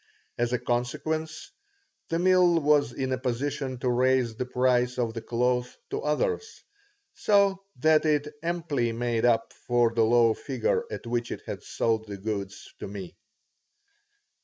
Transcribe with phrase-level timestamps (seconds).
[0.39, 1.51] As a consequence,
[2.09, 6.63] the mill was in a position to raise the price of the cloth to others,
[7.13, 12.07] so that it amply made up for the low figure at which it had sold
[12.07, 13.15] the goods to me.